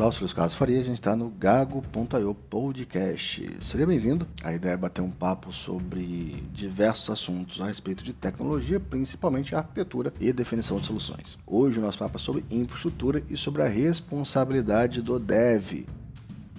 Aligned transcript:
Olá, 0.00 0.12
sou 0.12 0.20
Luiz 0.20 0.32
Carlos 0.32 0.54
Faria, 0.54 0.78
a 0.78 0.84
gente 0.84 0.94
está 0.94 1.16
no 1.16 1.28
Gago.io 1.28 2.32
Podcast. 2.32 3.50
Seria 3.60 3.84
bem-vindo. 3.84 4.28
A 4.44 4.52
ideia 4.52 4.74
é 4.74 4.76
bater 4.76 5.02
um 5.02 5.10
papo 5.10 5.52
sobre 5.52 6.40
diversos 6.52 7.10
assuntos 7.10 7.60
a 7.60 7.66
respeito 7.66 8.04
de 8.04 8.12
tecnologia, 8.12 8.78
principalmente 8.78 9.56
arquitetura 9.56 10.14
e 10.20 10.32
definição 10.32 10.78
de 10.78 10.86
soluções. 10.86 11.36
Hoje 11.44 11.80
o 11.80 11.82
nosso 11.82 11.98
papo 11.98 12.16
é 12.16 12.20
sobre 12.20 12.44
infraestrutura 12.48 13.20
e 13.28 13.36
sobre 13.36 13.60
a 13.62 13.66
responsabilidade 13.66 15.02
do 15.02 15.18
dev. 15.18 15.84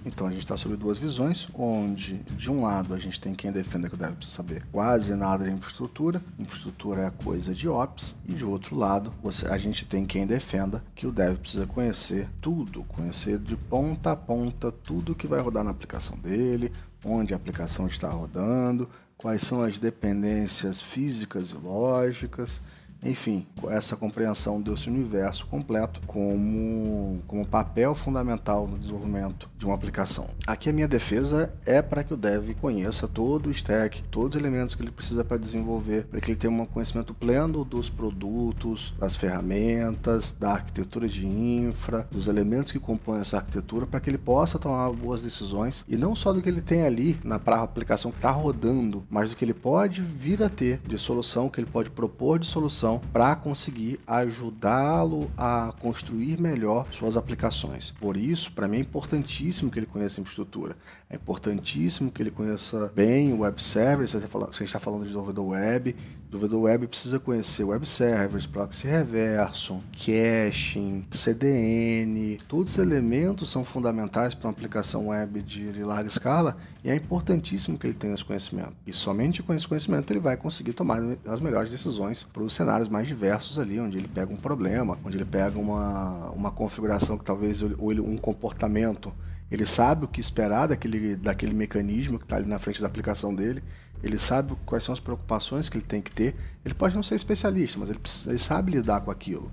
Então 0.04 0.26
a 0.26 0.30
gente 0.30 0.42
está 0.42 0.56
sobre 0.56 0.76
duas 0.76 0.98
visões, 0.98 1.48
onde 1.54 2.14
de 2.36 2.50
um 2.50 2.62
lado 2.62 2.94
a 2.94 2.98
gente 2.98 3.20
tem 3.20 3.34
quem 3.34 3.52
defenda 3.52 3.88
que 3.88 3.94
o 3.94 3.98
dev 3.98 4.14
precisa 4.14 4.36
saber 4.36 4.62
quase 4.72 5.14
nada 5.14 5.44
de 5.44 5.50
infraestrutura, 5.50 6.22
infraestrutura 6.38 7.02
é 7.02 7.10
coisa 7.24 7.54
de 7.54 7.68
ops, 7.68 8.14
e 8.26 8.32
de 8.32 8.44
outro 8.44 8.76
lado 8.76 9.12
você, 9.22 9.46
a 9.46 9.58
gente 9.58 9.84
tem 9.84 10.06
quem 10.06 10.26
defenda 10.26 10.82
que 10.94 11.06
o 11.06 11.12
dev 11.12 11.36
precisa 11.38 11.66
conhecer 11.66 12.28
tudo, 12.40 12.84
conhecer 12.84 13.38
de 13.38 13.56
ponta 13.56 14.12
a 14.12 14.16
ponta 14.16 14.72
tudo 14.72 15.14
que 15.14 15.26
vai 15.26 15.40
rodar 15.40 15.64
na 15.64 15.70
aplicação 15.70 16.16
dele, 16.18 16.72
onde 17.04 17.32
a 17.32 17.36
aplicação 17.36 17.86
está 17.86 18.08
rodando, 18.08 18.88
quais 19.16 19.42
são 19.42 19.62
as 19.62 19.78
dependências 19.78 20.80
físicas 20.80 21.50
e 21.50 21.54
lógicas 21.54 22.62
enfim, 23.02 23.46
essa 23.68 23.96
compreensão 23.96 24.60
desse 24.60 24.88
universo 24.88 25.46
completo 25.46 26.00
como, 26.06 27.22
como 27.26 27.46
papel 27.46 27.94
fundamental 27.94 28.66
no 28.66 28.78
desenvolvimento 28.78 29.48
de 29.56 29.64
uma 29.64 29.74
aplicação. 29.74 30.26
Aqui 30.46 30.68
a 30.68 30.72
minha 30.72 30.88
defesa 30.88 31.52
é 31.64 31.80
para 31.80 32.04
que 32.04 32.12
o 32.12 32.16
dev 32.16 32.54
conheça 32.60 33.08
todo 33.08 33.46
o 33.46 33.50
stack, 33.50 34.02
todos 34.10 34.36
os 34.36 34.40
elementos 34.40 34.74
que 34.74 34.82
ele 34.82 34.90
precisa 34.90 35.24
para 35.24 35.36
desenvolver, 35.36 36.04
para 36.04 36.20
que 36.20 36.30
ele 36.30 36.38
tenha 36.38 36.52
um 36.52 36.66
conhecimento 36.66 37.14
pleno 37.14 37.64
dos 37.64 37.88
produtos, 37.88 38.92
das 38.98 39.16
ferramentas, 39.16 40.34
da 40.38 40.52
arquitetura 40.52 41.08
de 41.08 41.26
infra, 41.26 42.06
dos 42.10 42.28
elementos 42.28 42.72
que 42.72 42.78
compõem 42.78 43.20
essa 43.20 43.38
arquitetura, 43.38 43.86
para 43.86 44.00
que 44.00 44.10
ele 44.10 44.18
possa 44.18 44.58
tomar 44.58 44.90
boas 44.90 45.22
decisões 45.22 45.84
e 45.88 45.96
não 45.96 46.14
só 46.14 46.32
do 46.32 46.42
que 46.42 46.48
ele 46.48 46.60
tem 46.60 46.82
ali 46.82 47.18
na 47.24 47.36
aplicação 47.36 48.10
que 48.10 48.18
está 48.18 48.30
rodando, 48.30 49.04
mas 49.10 49.30
do 49.30 49.36
que 49.36 49.44
ele 49.44 49.54
pode 49.54 50.02
vir 50.02 50.42
a 50.42 50.48
ter 50.48 50.80
de 50.86 50.98
solução, 50.98 51.48
que 51.48 51.60
ele 51.60 51.70
pode 51.70 51.90
propor 51.90 52.38
de 52.38 52.46
solução 52.46 52.89
para 52.98 53.36
conseguir 53.36 54.00
ajudá-lo 54.06 55.30
a 55.36 55.72
construir 55.80 56.40
melhor 56.40 56.86
suas 56.90 57.16
aplicações. 57.16 57.92
Por 58.00 58.16
isso, 58.16 58.52
para 58.52 58.66
mim 58.66 58.78
é 58.78 58.80
importantíssimo 58.80 59.70
que 59.70 59.78
ele 59.78 59.86
conheça 59.86 60.20
a 60.20 60.22
infraestrutura. 60.22 60.76
É 61.08 61.16
importantíssimo 61.16 62.10
que 62.10 62.22
ele 62.22 62.30
conheça 62.30 62.90
bem 62.94 63.32
o 63.32 63.40
web 63.40 63.62
server, 63.62 64.08
se 64.08 64.16
a 64.16 64.20
gente 64.20 64.62
está 64.62 64.80
falando 64.80 65.00
de 65.00 65.08
desenvolvedor 65.08 65.48
web, 65.48 65.94
o 66.30 66.38
desenvolvedor 66.38 66.62
web 66.62 66.86
precisa 66.86 67.18
conhecer 67.18 67.64
web 67.64 67.84
servers, 67.84 68.46
proxy 68.46 68.86
reverso, 68.86 69.82
caching, 69.92 71.04
CDN, 71.10 72.38
todos 72.46 72.74
os 72.74 72.78
elementos 72.78 73.50
são 73.50 73.64
fundamentais 73.64 74.32
para 74.32 74.46
uma 74.46 74.52
aplicação 74.52 75.08
web 75.08 75.42
de 75.42 75.82
larga 75.82 76.08
escala 76.08 76.56
e 76.84 76.90
é 76.90 76.94
importantíssimo 76.94 77.76
que 77.76 77.84
ele 77.84 77.94
tenha 77.94 78.14
esse 78.14 78.24
conhecimento. 78.24 78.76
E 78.86 78.92
somente 78.92 79.42
com 79.42 79.52
esse 79.52 79.66
conhecimento 79.66 80.12
ele 80.12 80.20
vai 80.20 80.36
conseguir 80.36 80.72
tomar 80.72 81.02
as 81.26 81.40
melhores 81.40 81.68
decisões 81.68 82.22
para 82.22 82.44
os 82.44 82.54
cenários 82.54 82.88
mais 82.88 83.08
diversos 83.08 83.58
ali, 83.58 83.80
onde 83.80 83.98
ele 83.98 84.08
pega 84.08 84.32
um 84.32 84.36
problema, 84.36 84.96
onde 85.04 85.16
ele 85.16 85.24
pega 85.24 85.58
uma, 85.58 86.30
uma 86.30 86.52
configuração 86.52 87.18
que 87.18 87.24
talvez 87.24 87.60
ou 87.60 87.90
ele, 87.90 88.00
um 88.00 88.16
comportamento, 88.16 89.12
ele 89.50 89.66
sabe 89.66 90.04
o 90.04 90.08
que 90.08 90.20
esperar 90.20 90.68
daquele, 90.68 91.16
daquele 91.16 91.52
mecanismo 91.52 92.18
que 92.18 92.24
está 92.24 92.36
ali 92.36 92.46
na 92.46 92.58
frente 92.58 92.80
da 92.80 92.86
aplicação 92.86 93.34
dele, 93.34 93.62
ele 94.02 94.18
sabe 94.18 94.54
quais 94.64 94.84
são 94.84 94.92
as 94.92 95.00
preocupações 95.00 95.68
que 95.68 95.76
ele 95.76 95.84
tem 95.84 96.00
que 96.00 96.10
ter. 96.10 96.34
Ele 96.64 96.74
pode 96.74 96.94
não 96.94 97.02
ser 97.02 97.16
especialista, 97.16 97.78
mas 97.78 97.90
ele, 97.90 98.00
ele 98.26 98.38
sabe 98.38 98.72
lidar 98.72 99.00
com 99.00 99.10
aquilo. 99.10 99.50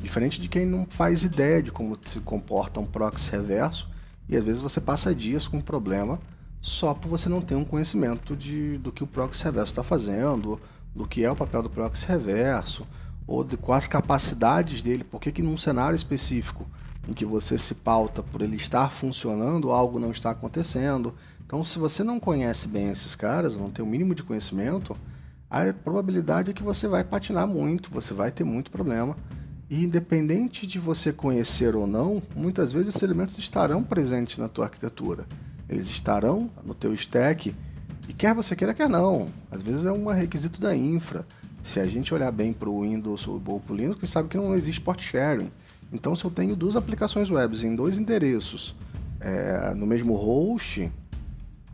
Diferente 0.00 0.40
de 0.40 0.48
quem 0.48 0.64
não 0.64 0.86
faz 0.88 1.22
ideia 1.22 1.62
de 1.62 1.70
como 1.70 1.98
se 2.04 2.20
comporta 2.20 2.80
um 2.80 2.86
proxy 2.86 3.30
reverso, 3.30 3.88
e 4.28 4.36
às 4.36 4.44
vezes 4.44 4.62
você 4.62 4.80
passa 4.80 5.14
dias 5.14 5.46
com 5.46 5.58
um 5.58 5.60
problema 5.60 6.18
só 6.60 6.94
por 6.94 7.08
você 7.08 7.28
não 7.28 7.40
ter 7.40 7.56
um 7.56 7.64
conhecimento 7.64 8.36
de, 8.36 8.78
do 8.78 8.92
que 8.92 9.02
o 9.02 9.06
proxy 9.06 9.44
reverso 9.44 9.72
está 9.72 9.82
fazendo, 9.82 10.60
do 10.94 11.06
que 11.06 11.24
é 11.24 11.30
o 11.30 11.36
papel 11.36 11.62
do 11.62 11.70
proxy 11.70 12.06
reverso, 12.06 12.86
ou 13.26 13.42
de 13.42 13.56
quais 13.56 13.86
capacidades 13.86 14.80
dele, 14.80 15.04
porque 15.04 15.32
que 15.32 15.42
num 15.42 15.58
cenário 15.58 15.96
específico 15.96 16.66
em 17.08 17.12
que 17.12 17.24
você 17.24 17.58
se 17.58 17.74
pauta 17.74 18.22
por 18.22 18.42
ele 18.42 18.56
estar 18.56 18.90
funcionando, 18.90 19.70
algo 19.70 19.98
não 19.98 20.10
está 20.10 20.30
acontecendo. 20.30 21.14
Então, 21.44 21.64
se 21.64 21.78
você 21.78 22.02
não 22.02 22.20
conhece 22.20 22.68
bem 22.68 22.90
esses 22.90 23.14
caras, 23.14 23.56
não 23.56 23.70
tem 23.70 23.84
o 23.84 23.88
mínimo 23.88 24.14
de 24.14 24.22
conhecimento, 24.22 24.96
a 25.50 25.70
probabilidade 25.70 26.50
é 26.50 26.54
que 26.54 26.62
você 26.62 26.88
vai 26.88 27.04
patinar 27.04 27.46
muito, 27.46 27.90
você 27.90 28.14
vai 28.14 28.30
ter 28.30 28.42
muito 28.42 28.70
problema. 28.70 29.14
E 29.68 29.84
independente 29.84 30.66
de 30.66 30.78
você 30.78 31.12
conhecer 31.12 31.76
ou 31.76 31.86
não, 31.86 32.22
muitas 32.34 32.72
vezes 32.72 32.88
esses 32.88 33.02
elementos 33.02 33.38
estarão 33.38 33.82
presentes 33.82 34.38
na 34.38 34.48
tua 34.48 34.64
arquitetura. 34.64 35.26
Eles 35.68 35.88
estarão 35.88 36.50
no 36.64 36.74
teu 36.74 36.94
stack 36.94 37.54
e 38.08 38.12
quer 38.12 38.34
você 38.34 38.56
queira, 38.56 38.74
quer 38.74 38.88
não. 38.88 39.28
Às 39.50 39.60
vezes 39.60 39.84
é 39.84 39.92
um 39.92 40.06
requisito 40.06 40.60
da 40.60 40.74
infra. 40.74 41.26
Se 41.62 41.78
a 41.78 41.86
gente 41.86 42.12
olhar 42.12 42.32
bem 42.32 42.52
para 42.52 42.68
o 42.68 42.80
Windows 42.82 43.28
ou 43.28 43.38
para 43.38 43.72
o 43.72 43.76
Linux, 43.76 43.98
a 43.98 44.00
gente 44.06 44.12
sabe 44.12 44.28
que 44.28 44.36
não 44.36 44.54
existe 44.54 44.80
port 44.80 45.02
sharing. 45.02 45.50
Então, 45.92 46.16
se 46.16 46.24
eu 46.24 46.30
tenho 46.30 46.56
duas 46.56 46.74
aplicações 46.74 47.30
web 47.30 47.54
em 47.66 47.76
dois 47.76 47.98
endereços 47.98 48.74
é, 49.20 49.74
no 49.74 49.86
mesmo 49.86 50.14
host, 50.14 50.90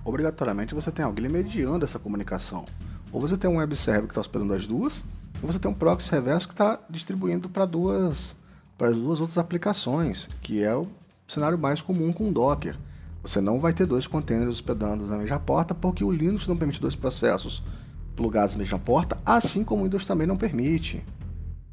obrigatoriamente 0.04 0.74
você 0.74 0.90
tem 0.90 1.04
alguém 1.04 1.28
mediando 1.28 1.84
essa 1.84 1.98
comunicação. 1.98 2.66
Ou 3.12 3.20
você 3.20 3.36
tem 3.36 3.48
um 3.48 3.58
web 3.58 3.74
server 3.76 4.04
que 4.04 4.10
está 4.10 4.20
hospedando 4.20 4.52
as 4.54 4.66
duas, 4.66 5.04
ou 5.40 5.50
você 5.50 5.58
tem 5.58 5.70
um 5.70 5.74
proxy 5.74 6.10
reverso 6.10 6.48
que 6.48 6.54
está 6.54 6.80
distribuindo 6.90 7.48
para 7.48 7.64
duas, 7.64 8.34
para 8.76 8.88
as 8.88 8.96
duas 8.96 9.20
outras 9.20 9.38
aplicações, 9.38 10.28
que 10.42 10.62
é 10.62 10.74
o 10.74 10.86
cenário 11.26 11.56
mais 11.56 11.80
comum 11.80 12.12
com 12.12 12.32
Docker. 12.32 12.76
Você 13.22 13.40
não 13.40 13.60
vai 13.60 13.72
ter 13.72 13.86
dois 13.86 14.06
containers 14.06 14.50
hospedando 14.50 15.06
na 15.06 15.16
mesma 15.16 15.38
porta, 15.38 15.74
porque 15.74 16.02
o 16.02 16.10
Linux 16.10 16.46
não 16.46 16.56
permite 16.56 16.80
dois 16.80 16.96
processos 16.96 17.62
plugados 18.16 18.56
na 18.56 18.58
mesma 18.58 18.78
porta, 18.78 19.18
assim 19.24 19.62
como 19.62 19.82
o 19.82 19.84
Windows 19.84 20.04
também 20.04 20.26
não 20.26 20.36
permite. 20.36 21.04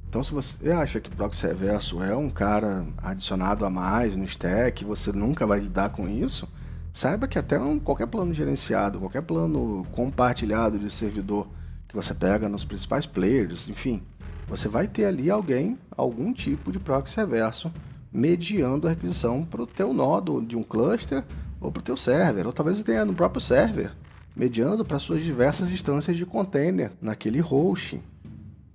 Então, 0.07 0.23
se 0.23 0.31
você 0.31 0.71
acha 0.71 0.99
que 0.99 1.09
proxy 1.09 1.45
reverso 1.45 2.01
é 2.01 2.15
um 2.15 2.29
cara 2.29 2.85
adicionado 2.97 3.65
a 3.65 3.69
mais 3.69 4.15
no 4.15 4.23
stack, 4.23 4.85
você 4.85 5.11
nunca 5.11 5.45
vai 5.45 5.59
lidar 5.59 5.89
com 5.89 6.07
isso, 6.07 6.47
saiba 6.93 7.27
que 7.27 7.37
até 7.37 7.59
um, 7.59 7.77
qualquer 7.77 8.07
plano 8.07 8.33
gerenciado, 8.33 8.99
qualquer 8.99 9.23
plano 9.23 9.85
compartilhado 9.91 10.79
de 10.79 10.89
servidor 10.89 11.47
que 11.87 11.95
você 11.95 12.13
pega 12.13 12.47
nos 12.47 12.63
principais 12.63 13.05
players, 13.05 13.67
enfim, 13.67 14.01
você 14.47 14.67
vai 14.67 14.87
ter 14.87 15.05
ali 15.05 15.29
alguém, 15.29 15.77
algum 15.97 16.31
tipo 16.31 16.71
de 16.71 16.79
proxy 16.79 17.17
reverso 17.17 17.71
mediando 18.15 18.87
a 18.87 18.91
requisição 18.91 19.43
para 19.43 19.61
o 19.61 19.67
teu 19.67 19.93
nodo 19.93 20.41
de 20.41 20.55
um 20.55 20.63
cluster 20.63 21.23
ou 21.59 21.71
para 21.71 21.81
o 21.81 21.83
teu 21.83 21.97
server, 21.97 22.45
ou 22.47 22.53
talvez 22.53 22.81
tenha 22.81 23.03
no 23.03 23.13
próprio 23.13 23.41
server, 23.41 23.91
mediando 24.35 24.85
para 24.85 24.99
suas 24.99 25.21
diversas 25.21 25.69
instâncias 25.69 26.15
de 26.15 26.25
container 26.25 26.91
naquele 27.01 27.41
host. 27.41 28.01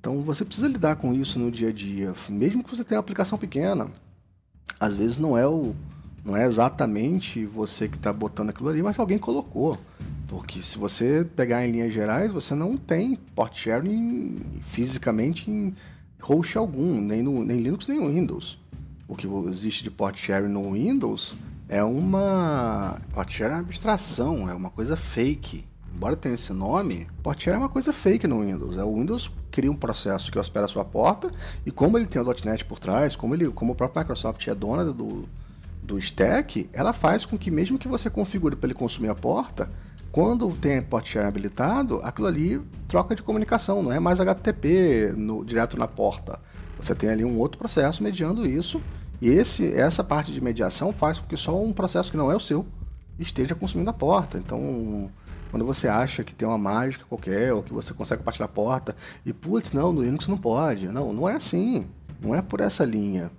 Então 0.01 0.23
você 0.23 0.45
precisa 0.45 0.67
lidar 0.67 0.97
com 0.97 1.13
isso 1.13 1.39
no 1.39 1.51
dia 1.51 1.69
a 1.69 1.73
dia, 1.73 2.13
mesmo 2.29 2.65
que 2.65 2.75
você 2.75 2.83
tenha 2.83 2.99
uma 2.99 3.03
aplicação 3.03 3.39
pequena. 3.39 3.87
Às 4.81 4.95
vezes 4.95 5.19
não 5.19 5.37
é 5.37 5.47
o 5.47 5.75
não 6.25 6.37
é 6.37 6.45
exatamente 6.45 7.47
você 7.47 7.89
que 7.89 7.97
está 7.97 8.13
botando 8.13 8.51
aquilo 8.51 8.69
ali, 8.69 8.83
mas 8.83 8.99
alguém 8.99 9.19
colocou. 9.19 9.79
Porque 10.27 10.61
se 10.61 10.79
você 10.79 11.27
pegar 11.37 11.67
em 11.67 11.73
linhas 11.73 11.93
gerais, 11.93 12.31
você 12.31 12.55
não 12.55 12.77
tem 12.77 13.17
port 13.35 13.57
sharing 13.57 14.41
fisicamente 14.63 15.51
em 15.51 15.75
host 16.21 16.57
algum, 16.57 17.01
nem 17.01 17.23
no 17.23 17.45
nem 17.45 17.61
Linux 17.61 17.87
nem 17.87 17.99
no 17.99 18.09
Windows 18.09 18.59
o 19.11 19.17
que 19.17 19.27
existe 19.49 19.83
de 19.83 19.91
port 19.91 20.17
sharing 20.17 20.49
no 20.49 20.73
Windows 20.73 21.35
é 21.69 21.83
uma. 21.83 22.97
Port 23.13 23.29
sharing 23.29 23.55
é 23.55 23.57
uma 23.57 23.63
abstração, 23.63 24.49
é 24.49 24.55
uma 24.55 24.71
coisa 24.71 24.97
fake. 24.97 25.65
Embora 25.93 26.15
tenha 26.15 26.37
esse 26.37 26.53
nome, 26.53 27.09
port 27.21 27.43
sharing 27.43 27.57
é 27.57 27.61
uma 27.61 27.69
coisa 27.69 27.93
fake 27.93 28.29
no 28.29 28.41
Windows. 28.41 28.79
É 28.79 28.85
o 28.85 28.95
Windows 28.95 29.29
cria 29.51 29.71
um 29.71 29.77
processo 29.77 30.31
que 30.31 30.39
hospeda 30.39 30.67
a 30.67 30.69
sua 30.69 30.85
porta 30.85 31.31
e 31.67 31.71
como 31.71 31.99
ele 31.99 32.07
tem 32.07 32.21
o 32.21 32.25
.NET 32.45 32.65
por 32.65 32.79
trás, 32.79 33.17
como 33.17 33.35
ele, 33.35 33.51
como 33.51 33.73
a 33.73 33.75
própria 33.75 34.01
Microsoft 34.01 34.47
é 34.47 34.55
dona 34.55 34.85
do, 34.85 35.29
do 35.83 35.99
stack, 35.99 36.69
ela 36.73 36.93
faz 36.93 37.27
com 37.27 37.37
que 37.37 37.51
mesmo 37.51 37.79
que 37.79 37.89
você 37.89 38.09
configure 38.09 38.57
para 38.57 38.69
ele 38.69 38.75
consumir 38.75 39.09
a 39.09 39.15
porta, 39.15 39.71
quando 40.13 40.51
tem 40.57 40.83
port 40.83 41.07
sharing 41.07 41.29
habilitado, 41.29 42.01
aquilo 42.03 42.27
ali 42.27 42.61
troca 42.89 43.15
de 43.15 43.23
comunicação, 43.23 43.83
não 43.83 43.93
é 43.93 44.01
mais 44.01 44.21
HTTP 44.21 45.13
no, 45.17 45.45
direto 45.45 45.77
na 45.77 45.87
porta. 45.87 46.41
Você 46.79 46.95
tem 46.95 47.11
ali 47.11 47.25
um 47.25 47.39
outro 47.39 47.59
processo 47.59 48.03
mediando 48.03 48.47
isso 48.47 48.83
e 49.21 49.29
esse, 49.29 49.73
essa 49.73 50.03
parte 50.03 50.33
de 50.33 50.41
mediação 50.41 50.93
faz 50.93 51.19
com 51.19 51.27
que 51.27 51.37
só 51.37 51.63
um 51.63 51.73
processo 51.73 52.11
que 52.11 52.17
não 52.17 52.33
é 52.33 52.37
o 52.37 52.41
seu 52.41 52.67
esteja 53.19 53.55
consumindo 53.55 53.91
a 53.91 53.93
porta. 53.93 54.39
Então, 54.39 55.11
quando 55.51 55.65
você 55.65 55.89
acha 55.89 56.23
que 56.25 56.35
tem 56.35 56.47
uma 56.47 56.59
mágica 56.59 57.05
qualquer, 57.09 57.53
ou 57.53 57.63
que 57.63 57.73
você 57.73 57.93
consegue 57.93 58.23
partir 58.23 58.43
a 58.43 58.49
porta, 58.49 58.95
e 59.25 59.33
putz, 59.33 59.73
não, 59.73 59.93
no 59.93 60.03
Linux 60.03 60.29
não 60.29 60.39
pode. 60.39 60.87
Não, 60.89 61.13
não 61.13 61.29
é 61.29 61.35
assim. 61.35 61.87
Não 62.21 62.35
é 62.35 62.43
por 62.43 62.61
essa 62.61 62.85
linha. 62.85 63.31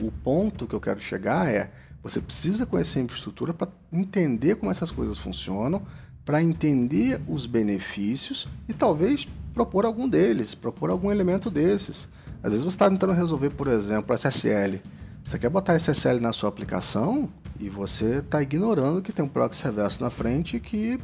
O 0.00 0.10
ponto 0.10 0.66
que 0.66 0.74
eu 0.74 0.80
quero 0.80 1.00
chegar 1.00 1.48
é: 1.48 1.70
você 2.02 2.20
precisa 2.20 2.64
conhecer 2.64 3.00
a 3.00 3.02
infraestrutura 3.02 3.52
para 3.52 3.68
entender 3.92 4.56
como 4.56 4.70
essas 4.70 4.90
coisas 4.90 5.18
funcionam, 5.18 5.82
para 6.24 6.42
entender 6.42 7.20
os 7.26 7.46
benefícios 7.46 8.48
e 8.68 8.72
talvez 8.72 9.26
propor 9.52 9.84
algum 9.84 10.08
deles, 10.08 10.54
propor 10.54 10.90
algum 10.90 11.10
elemento 11.10 11.50
desses. 11.50 12.08
Às 12.42 12.50
vezes 12.50 12.64
você 12.64 12.74
está 12.74 12.88
tentando 12.88 13.12
resolver, 13.12 13.50
por 13.50 13.66
exemplo, 13.68 14.14
SSL 14.14 14.80
Você 15.24 15.38
quer 15.38 15.50
botar 15.50 15.76
SSL 15.76 16.20
na 16.20 16.32
sua 16.32 16.48
aplicação 16.48 17.28
e 17.58 17.68
você 17.68 18.18
está 18.18 18.40
ignorando 18.40 19.02
que 19.02 19.12
tem 19.12 19.24
um 19.24 19.28
proxy 19.28 19.62
reverso 19.62 20.02
na 20.02 20.08
frente 20.08 20.58
que 20.58 20.98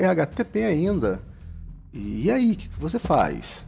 é 0.00 0.06
HTTP 0.06 0.64
ainda. 0.64 1.20
E 1.92 2.30
aí, 2.30 2.52
o 2.52 2.56
que, 2.56 2.68
você 2.78 2.98
faz? 2.98 3.64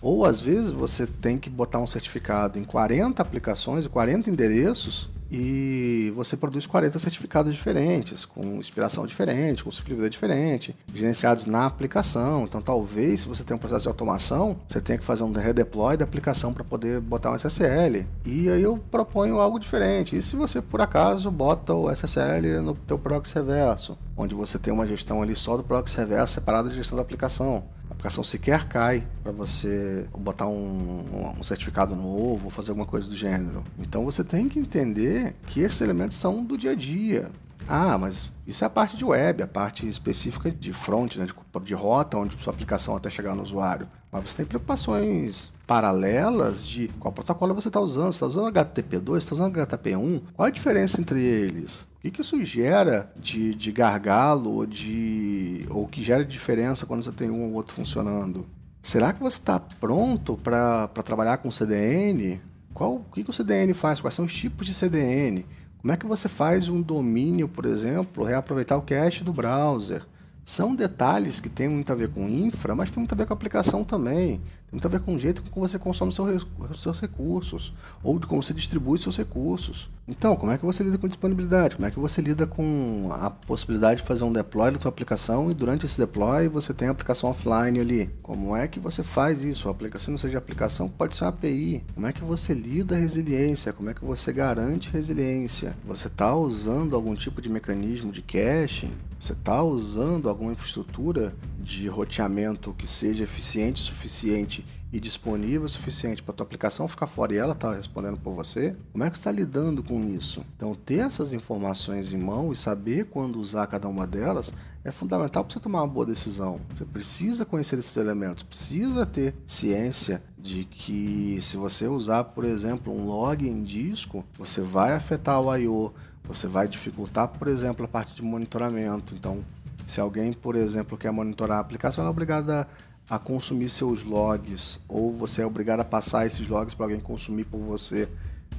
Ou 0.00 0.24
às 0.24 0.40
vezes 0.40 0.70
você 0.70 1.06
tem 1.06 1.38
que 1.38 1.50
botar 1.50 1.78
um 1.78 1.86
certificado 1.86 2.58
em 2.58 2.64
40 2.64 3.22
aplicações, 3.22 3.86
40 3.86 4.30
endereços, 4.30 5.08
e 5.30 6.12
você 6.14 6.36
produz 6.36 6.66
40 6.66 6.98
certificados 6.98 7.54
diferentes, 7.54 8.24
com 8.24 8.56
inspiração 8.56 9.04
diferente, 9.06 9.64
com 9.64 9.72
simplicidade 9.72 10.12
diferente, 10.12 10.76
gerenciados 10.94 11.46
na 11.46 11.66
aplicação. 11.66 12.44
Então, 12.44 12.62
talvez, 12.62 13.22
se 13.22 13.28
você 13.28 13.42
tem 13.42 13.56
um 13.56 13.58
processo 13.58 13.82
de 13.82 13.88
automação, 13.88 14.56
você 14.68 14.80
tenha 14.80 14.98
que 14.98 15.04
fazer 15.04 15.24
um 15.24 15.32
redeploy 15.32 15.96
da 15.96 16.04
aplicação 16.04 16.52
para 16.52 16.62
poder 16.62 17.00
botar 17.00 17.32
um 17.32 17.34
SSL. 17.34 18.06
E 18.24 18.48
aí 18.48 18.62
eu 18.62 18.78
proponho 18.90 19.40
algo 19.40 19.58
diferente. 19.58 20.16
E 20.16 20.22
se 20.22 20.36
você, 20.36 20.62
por 20.62 20.80
acaso, 20.80 21.30
bota 21.30 21.74
o 21.74 21.90
SSL 21.90 22.60
no 22.62 22.74
teu 22.74 22.98
proxy 22.98 23.34
reverso, 23.34 23.98
onde 24.16 24.34
você 24.34 24.58
tem 24.58 24.72
uma 24.72 24.86
gestão 24.86 25.22
ali 25.22 25.34
só 25.34 25.56
do 25.56 25.64
proxy 25.64 25.96
reverso 25.96 26.34
separada 26.34 26.68
da 26.68 26.74
gestão 26.74 26.96
da 26.96 27.02
aplicação 27.02 27.64
aplicação 28.04 28.22
sequer 28.22 28.68
cai 28.68 29.06
para 29.22 29.32
você 29.32 30.06
botar 30.18 30.46
um, 30.46 31.34
um, 31.38 31.42
certificado 31.42 31.96
novo 31.96 32.44
ou 32.44 32.50
fazer 32.50 32.70
alguma 32.70 32.86
coisa 32.86 33.08
do 33.08 33.16
gênero. 33.16 33.64
Então 33.78 34.04
você 34.04 34.22
tem 34.22 34.46
que 34.46 34.58
entender 34.58 35.34
que 35.46 35.60
esses 35.60 35.80
elementos 35.80 36.18
são 36.18 36.44
do 36.44 36.58
dia 36.58 36.72
a 36.72 36.74
dia. 36.74 37.30
Ah, 37.66 37.96
mas 37.96 38.30
isso 38.46 38.62
é 38.62 38.66
a 38.66 38.70
parte 38.70 38.94
de 38.94 39.06
web, 39.06 39.42
a 39.42 39.46
parte 39.46 39.88
específica 39.88 40.50
de 40.50 40.70
front, 40.70 41.16
né, 41.16 41.24
de, 41.24 41.64
de 41.64 41.74
rota, 41.74 42.18
onde 42.18 42.36
sua 42.36 42.52
aplicação 42.52 42.94
até 42.94 43.08
chegar 43.08 43.34
no 43.34 43.42
usuário. 43.42 43.88
Mas 44.12 44.30
você 44.30 44.36
tem 44.36 44.46
preocupações 44.46 45.50
paralelas 45.66 46.66
de 46.66 46.88
qual 47.00 47.10
protocolo 47.10 47.54
você 47.54 47.68
está 47.68 47.80
usando. 47.80 48.12
Você 48.12 48.16
está 48.16 48.26
usando 48.26 48.52
HTTP2, 48.52 49.04
você 49.06 49.18
está 49.18 49.34
usando 49.34 49.56
HTTP1? 49.56 50.22
Qual 50.34 50.46
a 50.46 50.50
diferença 50.50 51.00
entre 51.00 51.22
eles? 51.22 51.86
Que, 52.04 52.10
que 52.10 52.20
isso 52.20 52.44
gera 52.44 53.10
de, 53.16 53.54
de 53.54 53.72
gargalo 53.72 54.56
ou, 54.56 54.66
de, 54.66 55.66
ou 55.70 55.88
que 55.88 56.02
gera 56.02 56.22
diferença 56.22 56.84
quando 56.84 57.02
você 57.02 57.10
tem 57.10 57.30
um 57.30 57.44
ou 57.44 57.52
outro 57.54 57.74
funcionando? 57.74 58.46
Será 58.82 59.10
que 59.14 59.22
você 59.22 59.38
está 59.38 59.58
pronto 59.58 60.36
para 60.36 60.86
trabalhar 61.02 61.38
com 61.38 61.50
CDN? 61.50 62.42
Qual, 62.74 62.96
o 62.96 63.04
que, 63.14 63.24
que 63.24 63.30
o 63.30 63.32
CDN 63.32 63.72
faz? 63.72 64.02
Quais 64.02 64.14
são 64.14 64.26
os 64.26 64.34
tipos 64.34 64.66
de 64.66 64.74
CDN? 64.74 65.46
Como 65.80 65.94
é 65.94 65.96
que 65.96 66.04
você 66.04 66.28
faz 66.28 66.68
um 66.68 66.82
domínio, 66.82 67.48
por 67.48 67.64
exemplo, 67.64 68.22
reaproveitar 68.22 68.76
o 68.76 68.82
cache 68.82 69.24
do 69.24 69.32
browser? 69.32 70.02
São 70.44 70.74
detalhes 70.74 71.40
que 71.40 71.48
têm 71.48 71.70
muito 71.70 71.90
a 71.90 71.94
ver 71.94 72.10
com 72.10 72.28
infra, 72.28 72.74
mas 72.74 72.90
tem 72.90 72.98
muito 72.98 73.12
a 73.12 73.16
ver 73.16 73.26
com 73.26 73.32
aplicação 73.32 73.82
também. 73.82 74.36
Tem 74.36 74.72
muito 74.72 74.86
a 74.86 74.90
ver 74.90 75.00
com 75.00 75.14
o 75.14 75.18
jeito 75.18 75.42
como 75.50 75.66
você 75.66 75.78
consome 75.78 76.12
seus, 76.12 76.46
seus 76.76 77.00
recursos, 77.00 77.72
ou 78.02 78.18
de 78.18 78.26
como 78.26 78.42
você 78.42 78.52
distribui 78.52 78.98
seus 78.98 79.16
recursos. 79.16 79.88
Então, 80.06 80.36
como 80.36 80.52
é 80.52 80.58
que 80.58 80.66
você 80.66 80.82
lida 80.84 80.98
com 80.98 81.08
disponibilidade? 81.08 81.76
Como 81.76 81.88
é 81.88 81.90
que 81.90 81.98
você 81.98 82.20
lida 82.20 82.46
com 82.46 83.08
a 83.10 83.30
possibilidade 83.30 84.02
de 84.02 84.06
fazer 84.06 84.22
um 84.24 84.32
deploy 84.32 84.70
da 84.70 84.78
sua 84.78 84.90
aplicação 84.90 85.50
e 85.50 85.54
durante 85.54 85.86
esse 85.86 85.96
deploy 85.96 86.46
você 86.46 86.74
tem 86.74 86.88
a 86.88 86.90
aplicação 86.90 87.30
offline 87.30 87.80
ali? 87.80 88.10
Como 88.20 88.54
é 88.54 88.68
que 88.68 88.78
você 88.78 89.02
faz 89.02 89.40
isso? 89.40 89.66
A 89.66 89.70
aplicação 89.70 90.12
não 90.12 90.18
seja 90.18 90.36
aplicação, 90.36 90.90
pode 90.90 91.16
ser 91.16 91.24
uma 91.24 91.30
API. 91.30 91.82
Como 91.94 92.06
é 92.06 92.12
que 92.12 92.22
você 92.22 92.52
lida 92.52 92.94
a 92.94 92.98
resiliência? 92.98 93.72
Como 93.72 93.88
é 93.88 93.94
que 93.94 94.04
você 94.04 94.30
garante 94.30 94.90
resiliência? 94.90 95.74
Você 95.86 96.08
está 96.08 96.36
usando 96.36 96.94
algum 96.94 97.14
tipo 97.14 97.40
de 97.40 97.48
mecanismo 97.48 98.12
de 98.12 98.20
caching? 98.20 98.92
Você 99.18 99.32
está 99.32 99.62
usando 99.62 100.28
alguma 100.34 100.52
infraestrutura 100.52 101.32
de 101.58 101.88
roteamento 101.88 102.74
que 102.74 102.86
seja 102.86 103.24
eficiente 103.24 103.82
o 103.82 103.86
suficiente 103.86 104.66
e 104.92 105.00
disponível 105.00 105.64
o 105.64 105.68
suficiente 105.68 106.22
para 106.22 106.34
tua 106.34 106.44
aplicação 106.44 106.86
ficar 106.86 107.06
fora 107.06 107.32
e 107.32 107.36
ela 107.36 107.52
está 107.52 107.72
respondendo 107.72 108.18
por 108.18 108.34
você? 108.34 108.76
Como 108.92 109.02
é 109.02 109.10
que 109.10 109.16
está 109.16 109.30
lidando 109.30 109.82
com 109.82 110.04
isso? 110.04 110.44
Então, 110.56 110.74
ter 110.74 111.00
essas 111.00 111.32
informações 111.32 112.12
em 112.12 112.18
mão 112.18 112.52
e 112.52 112.56
saber 112.56 113.06
quando 113.06 113.40
usar 113.40 113.66
cada 113.66 113.88
uma 113.88 114.06
delas 114.06 114.52
é 114.84 114.92
fundamental 114.92 115.44
para 115.44 115.54
você 115.54 115.60
tomar 115.60 115.82
uma 115.82 115.92
boa 115.92 116.06
decisão. 116.06 116.60
Você 116.74 116.84
precisa 116.84 117.44
conhecer 117.44 117.78
esses 117.78 117.96
elementos, 117.96 118.42
precisa 118.42 119.06
ter 119.06 119.34
ciência 119.46 120.22
de 120.38 120.64
que 120.64 121.38
se 121.42 121.56
você 121.56 121.88
usar, 121.88 122.24
por 122.24 122.44
exemplo, 122.44 122.92
um 122.92 123.04
log 123.04 123.48
em 123.48 123.64
disco, 123.64 124.24
você 124.38 124.60
vai 124.60 124.92
afetar 124.92 125.40
o 125.40 125.56
I/O 125.56 125.92
você 126.26 126.46
vai 126.46 126.66
dificultar, 126.66 127.28
por 127.28 127.48
exemplo, 127.48 127.84
a 127.84 127.88
parte 127.88 128.14
de 128.14 128.22
monitoramento. 128.22 129.14
Então, 129.14 129.44
se 129.86 130.00
alguém, 130.00 130.32
por 130.32 130.56
exemplo, 130.56 130.96
quer 130.96 131.10
monitorar 131.10 131.58
a 131.58 131.60
aplicação, 131.60 132.02
ela 132.02 132.10
é 132.10 132.12
obrigada 132.12 132.68
a 133.08 133.18
consumir 133.18 133.68
seus 133.68 134.02
logs, 134.02 134.80
ou 134.88 135.12
você 135.12 135.42
é 135.42 135.46
obrigado 135.46 135.80
a 135.80 135.84
passar 135.84 136.26
esses 136.26 136.46
logs 136.48 136.74
para 136.74 136.86
alguém 136.86 137.00
consumir 137.00 137.44
por 137.44 137.60
você, 137.60 138.08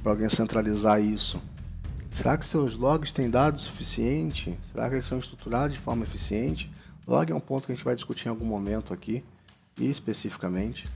para 0.02 0.12
alguém 0.12 0.28
centralizar 0.28 1.00
isso. 1.00 1.42
Será 2.12 2.38
que 2.38 2.46
seus 2.46 2.76
logs 2.76 3.12
têm 3.12 3.28
dados 3.28 3.62
suficiente? 3.62 4.58
Será 4.72 4.88
que 4.88 4.94
eles 4.94 5.06
são 5.06 5.18
estruturados 5.18 5.76
de 5.76 5.82
forma 5.82 6.04
eficiente? 6.04 6.70
Log 7.06 7.30
é 7.30 7.34
um 7.34 7.40
ponto 7.40 7.66
que 7.66 7.72
a 7.72 7.74
gente 7.74 7.84
vai 7.84 7.94
discutir 7.94 8.26
em 8.26 8.30
algum 8.30 8.46
momento 8.46 8.94
aqui, 8.94 9.22
especificamente, 9.78 10.88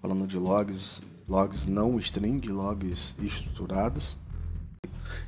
falando 0.00 0.26
de 0.26 0.38
logs, 0.38 1.00
logs 1.28 1.66
não 1.66 1.98
string, 1.98 2.46
logs 2.48 3.14
estruturados. 3.18 4.16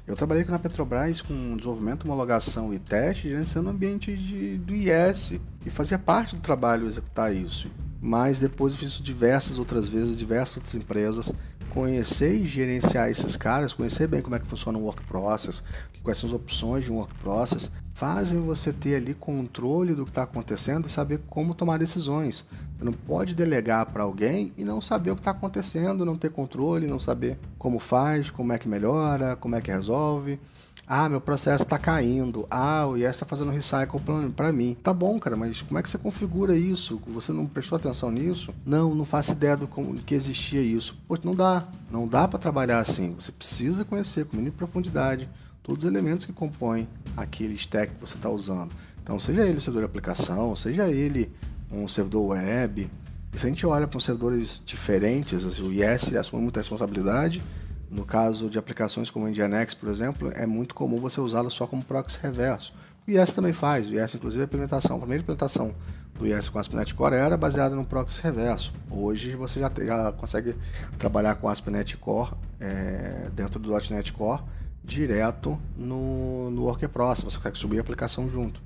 Eu 0.06 0.17
trabalhei 0.17 0.44
na 0.44 0.59
Petrobras 0.59 1.21
com 1.23 1.56
desenvolvimento, 1.56 2.05
homologação 2.05 2.73
e 2.73 2.79
teste, 2.79 3.29
gerenciando 3.29 3.69
o 3.69 3.73
ambiente 3.73 4.17
de, 4.17 4.59
do 4.59 4.75
IS 4.75 5.38
e 5.65 5.71
fazia 5.71 5.99
parte 5.99 6.37
do 6.37 6.43
trabalho 6.43 6.87
executar 6.87 7.35
isso. 7.35 7.71
Mas 8.00 8.38
depois 8.38 8.73
eu 8.73 8.79
fiz 8.79 8.93
isso 8.93 9.03
diversas 9.03 9.59
outras 9.59 9.87
vezes, 9.88 10.17
diversas 10.17 10.56
outras 10.56 10.75
empresas, 10.75 11.32
conhecer 11.71 12.35
e 12.35 12.47
gerenciar 12.47 13.11
esses 13.11 13.37
caras, 13.37 13.75
conhecer 13.75 14.06
bem 14.06 14.23
como 14.23 14.35
é 14.35 14.38
que 14.38 14.47
funciona 14.47 14.79
o 14.79 14.82
work 14.82 15.03
process, 15.05 15.62
quais 16.03 16.19
são 16.19 16.29
as 16.29 16.35
opções 16.35 16.85
de 16.85 16.93
um 16.93 16.97
work 16.97 17.15
process, 17.17 17.71
fazem 18.00 18.41
você 18.41 18.73
ter 18.73 18.94
ali 18.94 19.12
controle 19.12 19.94
do 19.94 20.06
que 20.06 20.11
está 20.11 20.23
acontecendo 20.23 20.88
e 20.88 20.91
saber 20.91 21.20
como 21.29 21.55
tomar 21.55 21.79
decisões. 21.79 22.47
Você 22.79 22.82
não 22.82 22.94
pode 22.94 23.35
delegar 23.35 23.85
para 23.85 24.05
alguém 24.05 24.55
e 24.56 24.64
não 24.64 24.81
saber 24.81 25.11
o 25.11 25.14
que 25.14 25.20
está 25.20 25.32
acontecendo, 25.32 26.02
não 26.02 26.17
ter 26.17 26.31
controle, 26.31 26.87
não 26.87 26.99
saber 26.99 27.38
como 27.58 27.79
faz, 27.79 28.31
como 28.31 28.55
é 28.55 28.58
que 28.58 28.67
melhora, 28.67 29.37
como 29.37 29.55
é 29.55 29.61
que 29.61 29.70
resolve. 29.70 30.41
Ah, 30.87 31.11
meu 31.11 31.20
processo 31.20 31.62
está 31.62 31.79
caindo. 31.79 32.47
Ah, 32.50 32.87
o 32.87 32.97
IES 32.97 33.11
está 33.11 33.26
fazendo 33.26 33.50
recycle 33.50 34.00
para 34.35 34.50
mim. 34.50 34.75
Tá 34.82 34.94
bom, 34.94 35.20
cara, 35.20 35.37
mas 35.37 35.61
como 35.61 35.79
é 35.79 35.82
que 35.82 35.91
você 35.91 35.99
configura 35.99 36.56
isso? 36.56 36.99
Você 37.08 37.32
não 37.32 37.44
prestou 37.44 37.76
atenção 37.76 38.11
nisso? 38.11 38.50
Não, 38.64 38.94
não 38.94 39.05
faço 39.05 39.32
ideia 39.32 39.58
do 39.58 39.69
que 40.06 40.14
existia 40.14 40.62
isso. 40.62 40.97
Pô, 41.06 41.19
não 41.23 41.35
dá. 41.35 41.64
Não 41.91 42.08
dá 42.08 42.26
para 42.26 42.38
trabalhar 42.38 42.79
assim. 42.79 43.14
Você 43.19 43.31
precisa 43.31 43.85
conhecer 43.85 44.25
com 44.25 44.38
mínima 44.38 44.57
profundidade 44.57 45.28
todos 45.62 45.85
os 45.85 45.90
elementos 45.90 46.26
que 46.26 46.33
compõem 46.33 46.88
aquele 47.17 47.55
stack 47.55 47.95
que 47.95 48.00
você 48.00 48.17
está 48.17 48.29
usando. 48.29 48.71
Então, 49.02 49.19
seja 49.19 49.43
ele 49.43 49.59
um 49.59 49.61
servidor 49.61 49.83
de 49.83 49.87
aplicação, 49.87 50.55
seja 50.57 50.88
ele 50.88 51.31
um 51.71 51.88
servidor 51.88 52.29
web. 52.29 52.90
E 53.33 53.38
se 53.38 53.47
a 53.47 53.49
gente 53.49 53.67
olha 53.67 53.87
para 53.87 54.00
servidores 54.00 54.62
diferentes, 54.64 55.45
assim, 55.45 55.62
o 55.62 55.73
IS 55.73 56.14
assume 56.17 56.43
muita 56.43 56.61
responsabilidade 56.61 57.43
no 57.90 58.05
caso 58.05 58.49
de 58.49 58.57
aplicações 58.57 59.11
como 59.11 59.26
o 59.26 59.29
Nginx, 59.29 59.75
por 59.75 59.88
exemplo, 59.88 60.31
é 60.35 60.47
muito 60.47 60.75
comum 60.75 60.99
você 60.99 61.21
usá-lo 61.21 61.50
só 61.50 61.67
como 61.67 61.83
proxy 61.83 62.19
reverso. 62.23 62.73
O 63.07 63.11
IS 63.11 63.33
também 63.33 63.52
faz, 63.52 63.90
o 63.90 63.95
IS 63.95 64.14
inclusive 64.14 64.43
a 64.43 64.45
implementação, 64.45 64.97
a 64.97 64.99
primeira 65.00 65.23
implementação 65.23 65.75
do 66.17 66.26
IS 66.26 66.49
com 66.49 66.59
ASP.NET 66.59 66.95
Core 66.95 67.17
era 67.17 67.37
baseada 67.37 67.75
no 67.75 67.85
proxy 67.85 68.23
reverso. 68.23 68.73
Hoje 68.88 69.35
você 69.35 69.59
já, 69.59 69.73
já 69.85 70.12
consegue 70.12 70.55
trabalhar 70.99 71.35
com 71.35 71.49
ASP.NET 71.49 71.97
Core 71.97 72.31
é, 72.61 73.29
dentro 73.35 73.59
do 73.59 73.73
.NET 73.73 74.12
Core 74.12 74.43
direto 74.90 75.59
no, 75.76 76.50
no 76.50 76.62
Worker 76.64 76.88
Process, 76.88 77.25
você 77.25 77.37
consegue 77.37 77.59
subir 77.59 77.78
a 77.78 77.80
aplicação 77.80 78.28
junto. 78.28 78.61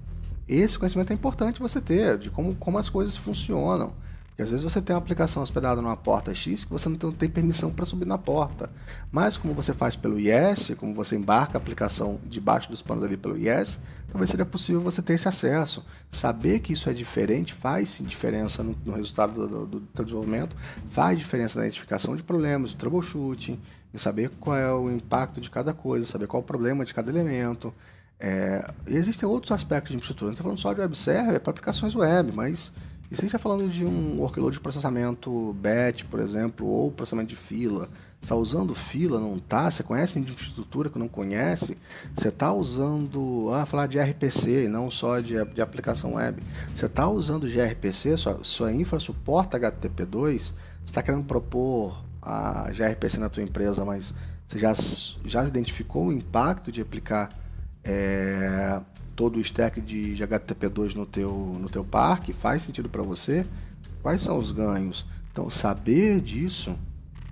Esse 0.49 0.79
conhecimento 0.79 1.11
é 1.11 1.15
importante 1.15 1.61
você 1.61 1.81
ter, 1.81 2.19
de 2.19 2.31
como, 2.31 2.55
como 2.57 2.79
as 2.79 2.89
coisas 2.89 3.17
funcionam. 3.17 3.93
Porque 4.35 4.43
às 4.43 4.51
vezes 4.51 4.65
você 4.65 4.83
tem 4.83 4.97
uma 4.97 5.01
aplicação 5.01 5.45
hospedada 5.45 5.81
numa 5.81 5.97
porta 5.97 6.35
X 6.35 6.65
que 6.65 6.73
você 6.73 6.89
não 6.89 6.97
tem 7.13 7.29
permissão 7.29 7.71
para 7.71 7.87
subir 7.87 8.05
na 8.05 8.19
porta. 8.19 8.69
Mas 9.13 9.39
como 9.39 9.55
você 9.55 9.73
faz 9.73 9.95
pelo 9.95 10.19
IS, 10.19 10.73
como 10.77 10.93
você 10.93 11.15
embarca 11.15 11.57
a 11.57 11.61
aplicação 11.61 12.19
debaixo 12.27 12.69
dos 12.69 12.83
panos 12.83 13.05
ali 13.05 13.17
pelo 13.17 13.37
IS, 13.37 13.79
talvez 14.11 14.29
seria 14.29 14.45
possível 14.45 14.81
você 14.81 15.01
ter 15.01 15.13
esse 15.13 15.29
acesso. 15.29 15.85
Saber 16.11 16.59
que 16.59 16.73
isso 16.73 16.91
é 16.91 16.93
diferente 16.93 17.55
faz 17.55 17.99
diferença 18.01 18.65
no, 18.65 18.77
no 18.85 18.95
resultado 18.95 19.47
do, 19.47 19.67
do, 19.67 19.81
do 19.81 20.05
desenvolvimento, 20.05 20.57
faz 20.91 21.17
diferença 21.17 21.61
na 21.61 21.67
identificação 21.67 22.17
de 22.17 22.25
problemas, 22.25 22.73
do 22.73 22.77
troubleshooting, 22.77 23.61
em 23.95 23.99
saber 23.99 24.31
qual 24.41 24.57
é 24.57 24.75
o 24.75 24.91
impacto 24.91 25.41
de 25.41 25.49
cada 25.49 25.73
coisa, 25.73 26.05
saber 26.07 26.27
qual 26.27 26.41
é 26.41 26.43
o 26.43 26.47
problema 26.47 26.85
de 26.85 26.93
cada 26.93 27.09
elemento. 27.09 27.73
É, 28.19 28.69
existem 28.89 29.29
outros 29.29 29.53
aspectos 29.53 29.91
de 29.91 29.97
infraestrutura. 29.97 30.31
Não 30.31 30.33
estou 30.33 30.45
falando 30.45 30.59
só 30.59 30.73
de 30.73 30.81
web 30.81 30.99
server, 30.99 31.37
é 31.37 31.39
para 31.39 31.53
aplicações 31.53 31.95
web, 31.95 32.33
mas 32.33 32.73
e 33.15 33.17
se 33.17 33.21
a 33.21 33.23
gente 33.23 33.37
está 33.37 33.39
falando 33.39 33.71
de 33.71 33.85
um 33.85 34.19
workload 34.19 34.57
de 34.57 34.61
processamento 34.61 35.53
batch, 35.61 36.03
por 36.11 36.19
exemplo, 36.19 36.67
ou 36.67 36.91
processamento 36.91 37.29
de 37.29 37.37
fila, 37.37 37.89
está 38.21 38.35
usando 38.35 38.75
fila, 38.75 39.21
não 39.21 39.37
está? 39.37 39.71
Você 39.71 39.85
conhece 39.85 40.19
infraestrutura 40.19 40.91
que 40.91 40.99
não 40.99 41.07
conhece? 41.07 41.79
Você 42.13 42.29
está 42.29 42.53
usando, 42.53 43.51
ah, 43.53 43.65
falar 43.65 43.87
de 43.87 44.01
RPC, 44.01 44.67
não 44.69 44.91
só 44.91 45.21
de, 45.21 45.45
de 45.45 45.63
aplicação 45.63 46.15
web. 46.15 46.43
Você 46.75 46.87
está 46.87 47.09
usando 47.09 47.49
gRPC, 47.49 48.17
sua, 48.17 48.41
sua 48.43 48.73
infra 48.73 48.99
suporta 48.99 49.61
HTTP2, 49.61 50.39
você 50.39 50.53
está 50.85 51.01
querendo 51.01 51.25
propor 51.25 52.03
a 52.21 52.69
gRPC 52.73 53.19
na 53.19 53.29
tua 53.29 53.45
empresa, 53.45 53.85
mas 53.85 54.13
você 54.49 54.59
já, 54.59 54.75
já 55.25 55.45
identificou 55.45 56.09
o 56.09 56.13
impacto 56.13 56.73
de 56.73 56.81
aplicar 56.83 57.29
é, 57.85 58.81
todo 59.15 59.37
o 59.37 59.41
stack 59.41 59.81
de, 59.81 60.15
de 60.15 60.23
HTTP2 60.23 60.95
no 60.95 61.07
teu, 61.07 61.33
no 61.61 61.69
teu 61.69 61.85
parque? 61.85 62.33
Faz 62.33 62.63
sentido 62.63 62.89
para 62.89 63.03
você? 63.03 63.47
Quais 64.03 64.23
são 64.23 64.37
os 64.37 64.53
ganhos? 64.53 65.07
Então, 65.33 65.51
saber 65.51 66.21
disso 66.21 66.79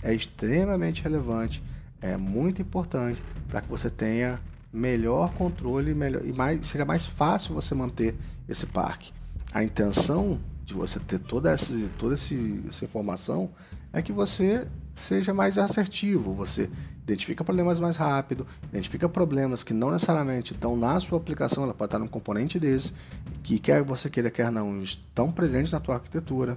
é 0.02 0.12
extremamente 0.14 1.02
relevante, 1.02 1.62
é 2.00 2.16
muito 2.16 2.60
importante 2.60 3.22
para 3.48 3.60
que 3.60 3.68
você 3.68 3.88
tenha 3.88 4.40
melhor 4.72 5.32
controle 5.34 5.94
melhor, 5.94 6.24
e 6.24 6.32
mais, 6.32 6.66
seja 6.66 6.84
mais 6.84 7.04
fácil 7.04 7.54
você 7.54 7.74
manter 7.74 8.14
esse 8.48 8.66
parque. 8.66 9.12
A 9.52 9.62
intenção 9.62 10.40
de 10.64 10.74
você 10.74 10.98
ter 10.98 11.18
toda 11.18 11.50
essa, 11.50 11.74
toda 11.98 12.14
essa 12.14 12.84
informação 12.84 13.50
é 13.92 14.00
que 14.00 14.12
você 14.12 14.66
seja 14.94 15.32
mais 15.32 15.58
assertivo, 15.58 16.32
você 16.32 16.70
identifica 17.02 17.42
problemas 17.42 17.80
mais 17.80 17.96
rápido, 17.96 18.46
identifica 18.70 19.08
problemas 19.08 19.64
que 19.64 19.74
não 19.74 19.90
necessariamente 19.90 20.52
estão 20.52 20.76
na 20.76 20.98
sua 21.00 21.18
aplicação, 21.18 21.64
ela 21.64 21.74
pode 21.74 21.88
estar 21.88 21.98
num 21.98 22.06
componente 22.06 22.58
desse, 22.58 22.92
que 23.42 23.58
quer 23.58 23.82
você 23.82 24.08
queira, 24.08 24.30
quer 24.30 24.50
não, 24.50 24.82
estão 24.82 25.32
presentes 25.32 25.72
na 25.72 25.80
tua 25.80 25.96
arquitetura. 25.96 26.56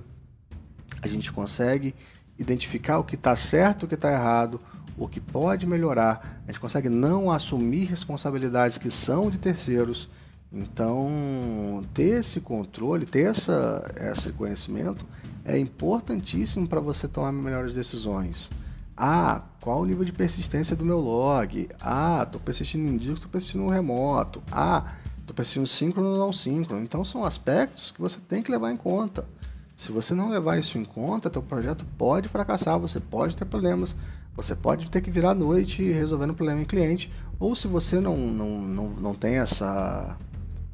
A 1.01 1.07
gente 1.07 1.31
consegue 1.31 1.95
identificar 2.37 2.99
o 2.99 3.03
que 3.03 3.15
está 3.15 3.35
certo, 3.35 3.83
o 3.83 3.87
que 3.87 3.95
está 3.95 4.11
errado, 4.11 4.59
o 4.97 5.07
que 5.07 5.19
pode 5.19 5.65
melhorar. 5.65 6.41
A 6.47 6.51
gente 6.51 6.59
consegue 6.59 6.89
não 6.89 7.31
assumir 7.31 7.85
responsabilidades 7.85 8.77
que 8.77 8.91
são 8.91 9.29
de 9.29 9.39
terceiros. 9.39 10.09
Então, 10.55 11.83
ter 11.93 12.21
esse 12.21 12.39
controle, 12.39 13.05
ter 13.05 13.27
essa, 13.27 13.83
esse 13.97 14.31
conhecimento 14.31 15.05
é 15.43 15.59
importantíssimo 15.59 16.65
para 16.65 16.79
você 16.79 17.09
tomar 17.09 17.33
melhores 17.33 17.73
decisões. 17.73 18.49
Ah, 18.95 19.41
qual 19.59 19.81
o 19.81 19.85
nível 19.85 20.05
de 20.05 20.13
persistência 20.13 20.73
do 20.73 20.85
meu 20.85 20.97
log? 21.01 21.67
Ah, 21.81 22.23
estou 22.25 22.39
persistindo 22.39 22.89
em 22.89 22.97
disco, 22.97 23.15
estou 23.15 23.29
persistindo 23.29 23.67
remoto. 23.67 24.41
Ah, 24.49 24.93
estou 25.19 25.35
persistindo 25.35 25.67
síncrono 25.67 26.11
ou 26.11 26.17
não 26.17 26.31
síncrono. 26.31 26.81
Então, 26.81 27.03
são 27.03 27.25
aspectos 27.25 27.91
que 27.91 27.99
você 27.99 28.17
tem 28.21 28.41
que 28.41 28.49
levar 28.49 28.71
em 28.71 28.77
conta. 28.77 29.27
Se 29.75 29.91
você 29.91 30.13
não 30.13 30.29
levar 30.29 30.57
isso 30.57 30.77
em 30.77 30.85
conta, 30.85 31.29
teu 31.29 31.41
projeto 31.41 31.85
pode 31.97 32.29
fracassar, 32.29 32.79
você 32.79 33.01
pode 33.01 33.35
ter 33.35 33.43
problemas, 33.43 33.93
você 34.33 34.55
pode 34.55 34.89
ter 34.89 35.01
que 35.01 35.11
virar 35.11 35.31
à 35.31 35.35
noite 35.35 35.83
resolvendo 35.83 36.31
um 36.31 36.35
problema 36.35 36.61
em 36.61 36.65
cliente, 36.65 37.11
ou 37.37 37.53
se 37.53 37.67
você 37.67 37.99
não, 37.99 38.15
não, 38.15 38.61
não, 38.61 38.89
não 38.91 39.13
tem 39.13 39.35
essa, 39.35 40.17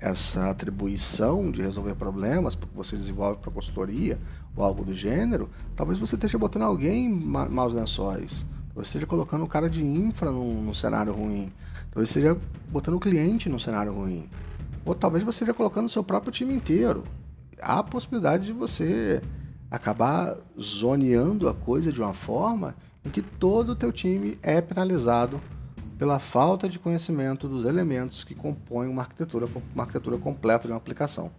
essa 0.01 0.50
atribuição 0.50 1.51
de 1.51 1.62
resolver 1.62 1.93
problemas, 1.93 2.55
porque 2.55 2.75
você 2.75 2.98
desenvolve 2.98 3.39
para 3.39 3.51
consultoria 3.51 4.17
ou 4.55 4.63
algo 4.63 4.84
do 4.84 4.93
gênero, 4.93 5.50
talvez 5.75 6.00
você 6.00 6.15
esteja 6.15 6.38
botando 6.38 6.63
alguém 6.63 7.05
em 7.05 7.10
maus 7.10 7.74
lençóis, 7.74 8.46
talvez 8.70 8.88
esteja 8.88 9.05
colocando 9.05 9.43
o 9.43 9.48
cara 9.48 9.70
de 9.70 9.84
infra 9.84 10.31
num, 10.31 10.62
num 10.62 10.74
cenário 10.74 11.13
ruim, 11.13 11.53
talvez 11.91 12.10
esteja 12.10 12.36
botando 12.70 12.96
o 12.96 13.00
cliente 13.00 13.48
num 13.48 13.60
cenário 13.60 13.93
ruim, 13.93 14.27
ou 14.84 14.96
talvez 14.96 15.24
você 15.24 15.43
esteja 15.43 15.53
colocando 15.53 15.86
o 15.86 15.89
seu 15.89 16.03
próprio 16.03 16.31
time 16.31 16.53
inteiro. 16.53 17.03
Há 17.62 17.79
a 17.79 17.84
possibilidade 17.84 18.48
de 18.48 18.53
você 18.53 19.22
acabar 19.70 20.36
zoneando 20.60 21.48
a 21.48 21.53
coisa 21.53 21.91
de 21.91 22.01
uma 22.01 22.13
forma 22.13 22.75
em 23.05 23.10
que 23.10 23.22
todo 23.22 23.70
o 23.70 23.75
teu 23.75 23.91
time 23.91 24.38
é 24.41 24.60
penalizado 24.60 25.39
pela 26.01 26.17
falta 26.17 26.67
de 26.67 26.79
conhecimento 26.79 27.48
dos 27.48 27.63
elementos 27.63 28.24
que 28.24 28.34
compõem 28.34 28.89
uma 28.89 29.03
arquitetura, 29.03 29.46
uma 29.72 29.84
arquitetura 29.84 30.17
completa 30.17 30.65
de 30.65 30.74
uma 30.74 30.77
aplicação. 30.79 31.31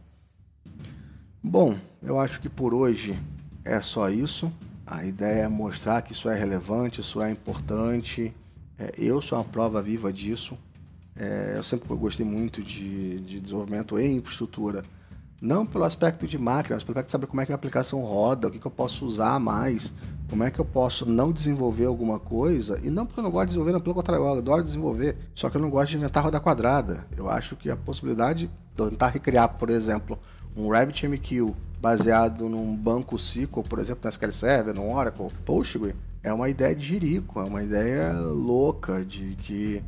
Bom, 1.43 1.77
eu 2.01 2.21
acho 2.21 2.41
que 2.41 2.49
por 2.49 2.73
hoje 2.73 3.19
é 3.65 3.81
só 3.81 4.09
isso. 4.09 4.53
A 4.87 5.05
ideia 5.05 5.47
é 5.47 5.49
mostrar 5.49 6.01
que 6.03 6.13
isso 6.13 6.29
é 6.29 6.39
relevante, 6.39 7.01
isso 7.01 7.21
é 7.21 7.29
importante. 7.29 8.33
É, 8.79 8.93
eu 8.97 9.21
sou 9.21 9.37
uma 9.37 9.45
prova 9.45 9.83
viva 9.83 10.13
disso. 10.13 10.57
É, 11.17 11.55
eu 11.57 11.65
sempre 11.65 11.89
gostei 11.97 12.25
muito 12.25 12.63
de, 12.63 13.19
de 13.19 13.41
desenvolvimento 13.41 13.99
e 13.99 14.07
infraestrutura 14.13 14.85
não 15.43 15.67
pelo 15.67 15.83
aspecto 15.83 16.25
de 16.25 16.39
máquina, 16.39 16.77
mas 16.77 16.85
pelo 16.85 16.93
aspecto 16.93 17.09
de 17.09 17.13
saber 17.13 17.27
como 17.27 17.41
é 17.41 17.47
que 17.47 17.51
a 17.51 17.57
aplicação 17.57 18.01
roda, 18.01 18.47
o 18.47 18.51
que, 18.51 18.61
que 18.61 18.67
eu 18.67 18.71
posso 18.71 19.05
usar 19.05 19.41
mais, 19.41 19.93
como 20.31 20.45
é 20.45 20.53
que 20.53 20.61
eu 20.61 20.65
posso 20.65 21.05
não 21.05 21.33
desenvolver 21.33 21.87
alguma 21.87 22.21
coisa. 22.21 22.79
E 22.81 22.89
não 22.89 23.05
porque 23.05 23.19
eu 23.19 23.25
não 23.25 23.31
gosto 23.33 23.47
de 23.47 23.49
desenvolver, 23.49 23.73
não, 23.73 23.81
pelo 23.81 23.97
contrário, 23.97 24.25
eu 24.25 24.39
adoro 24.39 24.63
desenvolver, 24.63 25.17
só 25.35 25.51
que 25.51 25.57
eu 25.57 25.61
não 25.61 25.69
gosto 25.69 25.91
de 25.91 25.97
inventar 25.97 26.23
roda 26.23 26.39
quadrada. 26.39 27.09
Eu 27.17 27.29
acho 27.29 27.57
que 27.57 27.69
a 27.69 27.77
possibilidade 27.77 28.49
de 28.77 28.89
tentar 28.89 29.09
recriar, 29.09 29.49
por 29.49 29.69
exemplo, 29.69 30.17
um 30.57 30.69
RabbitMQ 30.69 31.53
baseado 31.81 32.49
num 32.49 32.77
banco 32.77 33.17
SQL, 33.17 33.65
por 33.65 33.81
exemplo, 33.81 34.03
no 34.05 34.11
SQL 34.11 34.33
Server, 34.33 34.73
no 34.73 34.95
Oracle, 34.95 35.27
Postgre, 35.45 35.97
é 36.23 36.33
uma 36.33 36.49
ideia 36.49 36.73
de 36.73 36.87
jirico, 36.87 37.41
é 37.41 37.43
uma 37.43 37.65
ideia 37.65 38.13
louca 38.13 39.05
de 39.05 39.35
que 39.43 39.83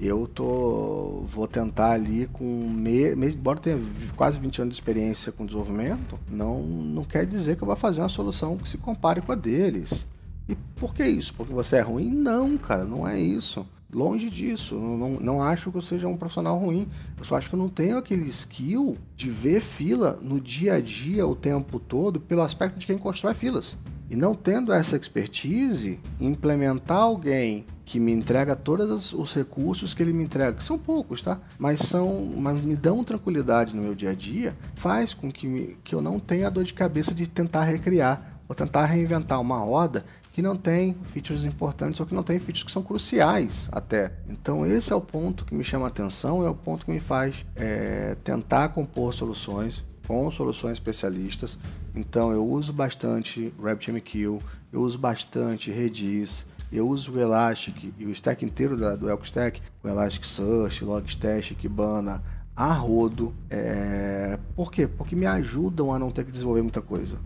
eu 0.00 0.28
tô 0.28 1.24
vou 1.26 1.48
tentar 1.48 1.92
ali 1.92 2.26
com 2.32 2.44
me, 2.44 3.12
embora 3.14 3.58
tenha 3.58 3.80
quase 4.16 4.38
20 4.38 4.62
anos 4.62 4.74
de 4.74 4.80
experiência 4.80 5.32
com 5.32 5.44
desenvolvimento, 5.44 6.18
não 6.30 6.62
não 6.62 7.04
quer 7.04 7.26
dizer 7.26 7.56
que 7.56 7.62
eu 7.62 7.66
vou 7.66 7.76
fazer 7.76 8.00
uma 8.00 8.08
solução 8.08 8.56
que 8.56 8.68
se 8.68 8.78
compare 8.78 9.20
com 9.20 9.32
a 9.32 9.34
deles. 9.34 10.06
E 10.48 10.54
por 10.76 10.94
que 10.94 11.04
isso? 11.04 11.34
Porque 11.34 11.52
você 11.52 11.76
é 11.76 11.80
ruim? 11.80 12.10
Não, 12.10 12.56
cara, 12.56 12.84
não 12.84 13.06
é 13.06 13.20
isso. 13.20 13.66
Longe 13.92 14.28
disso, 14.28 14.74
não, 14.74 14.98
não, 14.98 15.10
não 15.20 15.42
acho 15.42 15.70
que 15.70 15.78
eu 15.78 15.82
seja 15.82 16.06
um 16.06 16.16
profissional 16.16 16.58
ruim. 16.58 16.86
Eu 17.16 17.24
só 17.24 17.36
acho 17.36 17.48
que 17.48 17.54
eu 17.54 17.58
não 17.58 17.68
tenho 17.68 17.98
aquele 17.98 18.28
skill 18.28 18.96
de 19.16 19.30
ver 19.30 19.60
fila 19.60 20.18
no 20.22 20.40
dia 20.40 20.74
a 20.74 20.80
dia 20.80 21.26
o 21.26 21.34
tempo 21.34 21.78
todo 21.80 22.20
pelo 22.20 22.42
aspecto 22.42 22.78
de 22.78 22.86
quem 22.86 22.98
constrói 22.98 23.34
filas. 23.34 23.78
E 24.10 24.16
não 24.16 24.34
tendo 24.34 24.72
essa 24.72 24.96
expertise, 24.96 26.00
implementar 26.20 26.98
alguém 26.98 27.66
que 27.88 27.98
me 27.98 28.12
entrega 28.12 28.54
todos 28.54 29.14
os 29.14 29.32
recursos 29.32 29.94
que 29.94 30.02
ele 30.02 30.12
me 30.12 30.22
entrega, 30.22 30.52
que 30.52 30.62
são 30.62 30.78
poucos, 30.78 31.22
tá? 31.22 31.40
Mas 31.58 31.80
são, 31.80 32.34
mas 32.36 32.62
me 32.62 32.76
dão 32.76 33.02
tranquilidade 33.02 33.74
no 33.74 33.80
meu 33.80 33.94
dia 33.94 34.10
a 34.10 34.14
dia, 34.14 34.54
faz 34.74 35.14
com 35.14 35.32
que, 35.32 35.48
me, 35.48 35.78
que 35.82 35.94
eu 35.94 36.02
não 36.02 36.20
tenha 36.20 36.50
dor 36.50 36.64
de 36.64 36.74
cabeça 36.74 37.14
de 37.14 37.26
tentar 37.26 37.64
recriar 37.64 38.42
ou 38.46 38.54
tentar 38.54 38.84
reinventar 38.84 39.40
uma 39.40 39.56
roda 39.56 40.04
que 40.34 40.42
não 40.42 40.54
tem 40.54 40.98
features 41.02 41.44
importantes 41.44 41.98
ou 41.98 42.04
que 42.04 42.14
não 42.14 42.22
tem 42.22 42.38
features 42.38 42.62
que 42.62 42.70
são 42.70 42.82
cruciais 42.82 43.70
até. 43.72 44.12
Então 44.28 44.66
esse 44.66 44.92
é 44.92 44.94
o 44.94 45.00
ponto 45.00 45.46
que 45.46 45.54
me 45.54 45.64
chama 45.64 45.86
a 45.86 45.88
atenção, 45.88 46.44
é 46.44 46.50
o 46.50 46.54
ponto 46.54 46.84
que 46.84 46.92
me 46.92 47.00
faz 47.00 47.46
é, 47.56 48.18
tentar 48.22 48.68
compor 48.68 49.14
soluções 49.14 49.82
com 50.06 50.30
soluções 50.30 50.72
especialistas. 50.72 51.58
Então 51.96 52.32
eu 52.32 52.46
uso 52.46 52.70
bastante 52.70 53.50
RabbitMQ, 53.58 54.40
eu 54.72 54.82
uso 54.82 54.98
bastante 54.98 55.70
Redis, 55.70 56.44
eu 56.70 56.88
uso 56.88 57.12
o 57.12 57.20
Elastic 57.20 57.92
e 57.98 58.04
o 58.04 58.10
stack 58.10 58.44
inteiro 58.44 58.76
da, 58.76 58.94
do 58.94 59.08
Elk 59.08 59.24
Stack, 59.24 59.62
o 59.82 59.88
Elasticsearch, 59.88 60.84
Logstash, 60.84 61.54
Kibana, 61.58 62.22
a 62.54 62.72
rodo. 62.72 63.34
É... 63.48 64.38
Por 64.54 64.70
quê? 64.70 64.86
Porque 64.86 65.16
me 65.16 65.26
ajudam 65.26 65.92
a 65.92 65.98
não 65.98 66.10
ter 66.10 66.24
que 66.24 66.32
desenvolver 66.32 66.62
muita 66.62 66.82
coisa. 66.82 67.16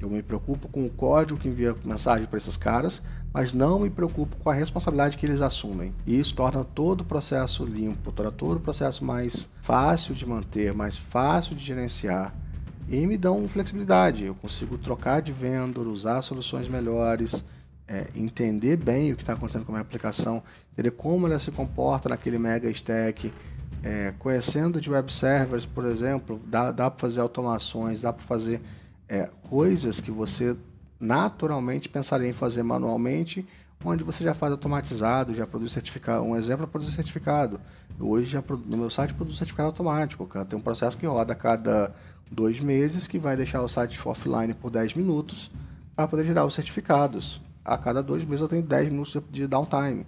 Eu 0.00 0.08
me 0.08 0.22
preocupo 0.22 0.66
com 0.68 0.86
o 0.86 0.90
código 0.90 1.38
que 1.38 1.46
envia 1.46 1.76
mensagem 1.84 2.26
para 2.26 2.38
esses 2.38 2.56
caras, 2.56 3.02
mas 3.34 3.52
não 3.52 3.80
me 3.80 3.90
preocupo 3.90 4.34
com 4.36 4.48
a 4.48 4.54
responsabilidade 4.54 5.18
que 5.18 5.26
eles 5.26 5.42
assumem. 5.42 5.94
E 6.06 6.18
isso 6.18 6.34
torna 6.34 6.64
todo 6.64 7.02
o 7.02 7.04
processo 7.04 7.64
limpo, 7.64 8.10
torna 8.10 8.32
todo 8.32 8.56
o 8.56 8.60
processo 8.60 9.04
mais 9.04 9.46
fácil 9.60 10.14
de 10.14 10.26
manter, 10.26 10.72
mais 10.72 10.96
fácil 10.96 11.54
de 11.54 11.62
gerenciar. 11.62 12.34
E 12.88 13.06
me 13.06 13.18
dão 13.18 13.46
flexibilidade. 13.46 14.24
Eu 14.24 14.34
consigo 14.34 14.78
trocar 14.78 15.20
de 15.20 15.32
vendor, 15.32 15.86
usar 15.86 16.22
soluções 16.22 16.66
melhores, 16.66 17.44
é, 17.90 18.06
entender 18.14 18.76
bem 18.76 19.12
o 19.12 19.16
que 19.16 19.22
está 19.22 19.32
acontecendo 19.32 19.64
com 19.64 19.72
a 19.72 19.74
minha 19.74 19.82
aplicação, 19.82 20.40
entender 20.72 20.92
como 20.92 21.26
ela 21.26 21.40
se 21.40 21.50
comporta 21.50 22.08
naquele 22.08 22.38
mega 22.38 22.70
stack. 22.70 23.32
É, 23.82 24.12
conhecendo 24.18 24.80
de 24.80 24.90
web 24.90 25.12
servers, 25.12 25.66
por 25.66 25.86
exemplo, 25.86 26.40
dá, 26.46 26.70
dá 26.70 26.90
para 26.90 27.00
fazer 27.00 27.20
automações, 27.20 28.02
dá 28.02 28.12
para 28.12 28.22
fazer 28.22 28.60
é, 29.08 29.28
coisas 29.48 30.00
que 30.00 30.10
você 30.10 30.54
naturalmente 31.00 31.88
pensaria 31.88 32.28
em 32.28 32.32
fazer 32.32 32.62
manualmente, 32.62 33.44
onde 33.82 34.04
você 34.04 34.22
já 34.22 34.34
faz 34.34 34.52
automatizado, 34.52 35.34
já 35.34 35.46
produz 35.46 35.72
certificado. 35.72 36.22
Um 36.22 36.36
exemplo 36.36 36.64
é 36.64 36.66
produzir 36.66 36.92
certificado. 36.92 37.58
hoje 37.98 38.30
já 38.30 38.44
no 38.66 38.76
meu 38.76 38.90
site 38.90 39.14
produz 39.14 39.36
certificado 39.38 39.68
automático. 39.68 40.26
Cara. 40.26 40.44
Tem 40.44 40.58
um 40.58 40.62
processo 40.62 40.96
que 40.96 41.06
roda 41.06 41.32
a 41.32 41.36
cada 41.36 41.92
dois 42.30 42.60
meses 42.60 43.08
que 43.08 43.18
vai 43.18 43.36
deixar 43.36 43.62
o 43.62 43.68
site 43.68 43.98
offline 44.04 44.54
por 44.54 44.70
10 44.70 44.94
minutos 44.94 45.50
para 45.96 46.06
poder 46.06 46.24
gerar 46.24 46.44
os 46.44 46.54
certificados. 46.54 47.40
A 47.64 47.76
cada 47.76 48.02
dois 48.02 48.24
meses 48.24 48.40
eu 48.40 48.48
tenho 48.48 48.62
10 48.62 48.88
minutos 48.88 49.22
de 49.30 49.46
downtime. 49.46 50.06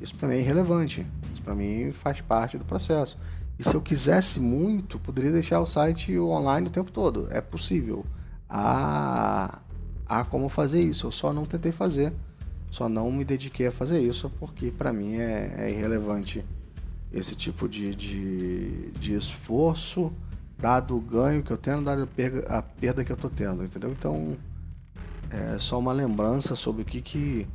Isso 0.00 0.14
para 0.14 0.28
mim 0.28 0.34
é 0.34 0.40
irrelevante. 0.40 1.06
Isso 1.32 1.42
para 1.42 1.54
mim 1.54 1.92
faz 1.92 2.20
parte 2.20 2.58
do 2.58 2.64
processo. 2.64 3.16
E 3.58 3.64
se 3.64 3.74
eu 3.74 3.80
quisesse 3.80 4.40
muito, 4.40 4.98
poderia 4.98 5.30
deixar 5.30 5.60
o 5.60 5.66
site 5.66 6.18
online 6.18 6.66
o 6.66 6.70
tempo 6.70 6.90
todo. 6.90 7.28
É 7.30 7.40
possível 7.40 8.04
a, 8.48 9.60
a 10.08 10.24
como 10.24 10.48
fazer 10.48 10.82
isso. 10.82 11.06
Eu 11.06 11.12
só 11.12 11.32
não 11.32 11.46
tentei 11.46 11.72
fazer, 11.72 12.12
só 12.70 12.88
não 12.88 13.10
me 13.12 13.24
dediquei 13.24 13.66
a 13.66 13.72
fazer 13.72 14.00
isso 14.00 14.30
porque 14.38 14.70
para 14.70 14.92
mim 14.92 15.16
é, 15.16 15.54
é, 15.58 15.70
irrelevante 15.70 16.44
esse 17.12 17.34
tipo 17.34 17.68
de, 17.68 17.94
de, 17.94 18.90
de, 18.92 19.14
esforço, 19.14 20.12
dado 20.58 20.96
o 20.96 21.00
ganho 21.00 21.42
que 21.42 21.50
eu 21.50 21.58
tenho, 21.58 21.82
dado 21.82 22.02
a 22.02 22.06
perda, 22.06 22.46
a 22.48 22.62
perda 22.62 23.04
que 23.04 23.12
eu 23.12 23.16
estou 23.16 23.30
tendo, 23.30 23.62
entendeu? 23.62 23.90
Então 23.90 24.34
é 25.32 25.58
só 25.58 25.78
uma 25.78 25.92
lembrança 25.92 26.54
sobre 26.54 26.82
o 26.82 26.84
que, 26.84 27.00
que 27.00 27.48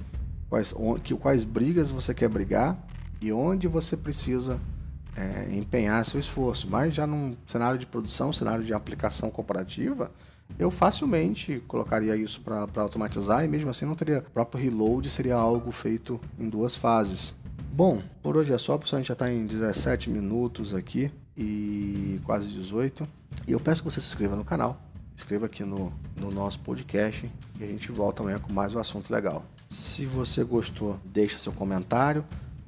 quais, 0.50 0.74
que, 1.04 1.16
quais 1.16 1.44
brigas 1.44 1.90
você 1.90 2.14
quer 2.14 2.28
brigar 2.28 2.78
e 3.22 3.32
onde 3.32 3.68
você 3.68 3.96
precisa 3.96 4.60
é, 5.16 5.56
empenhar 5.56 6.06
seu 6.06 6.20
esforço. 6.20 6.68
Mas 6.70 6.96
já 6.96 7.06
num 7.06 7.36
cenário 7.46 7.78
de 7.80 7.86
produção, 7.86 8.34
cenário 8.34 8.64
de 8.64 8.74
aplicação 8.74 9.30
corporativa, 9.30 10.12
eu 10.58 10.72
facilmente 10.72 11.62
colocaria 11.68 12.16
isso 12.16 12.42
para 12.42 12.82
automatizar 12.82 13.44
e 13.44 13.48
mesmo 13.48 13.70
assim 13.70 13.86
não 13.86 13.96
teria. 13.96 14.20
O 14.20 14.32
próprio 14.32 14.64
reload 14.64 15.10
seria 15.10 15.36
algo 15.36 15.72
feito 15.72 16.20
em 16.40 16.50
duas 16.50 16.76
fases. 16.76 17.34
Bom, 17.72 18.02
por 18.24 18.38
hoje 18.38 18.54
é 18.54 18.58
só, 18.58 18.78
pessoal. 18.78 18.98
A 18.98 19.02
gente 19.02 19.10
já 19.10 19.14
está 19.14 19.32
em 19.32 19.46
17 19.46 20.10
minutos 20.10 20.74
aqui 20.74 21.12
e 21.36 22.20
quase 22.24 22.48
18. 22.48 23.08
E 23.48 23.52
eu 23.52 23.60
peço 23.60 23.84
que 23.84 23.92
você 23.92 24.02
se 24.02 24.08
inscreva 24.08 24.36
no 24.36 24.44
canal, 24.44 24.82
inscreva 25.18 25.48
aqui 25.48 25.64
no, 25.64 25.92
no 26.16 26.32
nosso 26.32 26.60
podcast 26.60 27.30
e 27.60 27.64
a 27.64 27.68
gente 27.68 27.92
volta 27.92 28.22
amanhã 28.22 28.38
com 28.38 28.54
mais 28.54 28.76
um 28.76 28.80
assunto 28.80 29.12
legal. 29.12 29.44
Se 29.68 30.06
você 30.06 30.44
gostou, 30.44 31.00
deixa 31.04 31.40
seu 31.40 31.52
comentário. 31.52 32.24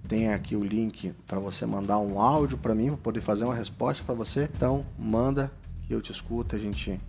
Tem 0.07 0.33
aqui 0.33 0.55
o 0.55 0.63
link 0.63 1.13
para 1.27 1.39
você 1.39 1.67
mandar 1.67 1.99
um 1.99 2.19
áudio 2.19 2.57
para 2.57 2.73
mim, 2.73 2.87
para 2.87 2.97
poder 2.97 3.21
fazer 3.21 3.45
uma 3.45 3.53
resposta 3.53 4.03
para 4.03 4.15
você. 4.15 4.49
Então, 4.55 4.83
manda 4.97 5.51
que 5.85 5.93
eu 5.93 6.01
te 6.01 6.11
escuto, 6.11 6.55
a 6.55 6.59
gente 6.59 6.99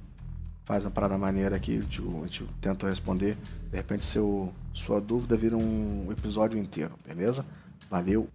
faz 0.66 0.84
uma 0.84 0.90
parada 0.90 1.16
maneira 1.16 1.56
aqui, 1.56 1.78
a 1.78 1.80
gente 1.80 2.44
tenta 2.60 2.86
responder. 2.86 3.38
De 3.70 3.76
repente, 3.78 4.04
seu, 4.04 4.52
sua 4.74 5.00
dúvida 5.00 5.36
vira 5.38 5.56
um 5.56 6.08
episódio 6.12 6.58
inteiro, 6.58 6.92
beleza? 7.04 7.46
Valeu! 7.90 8.28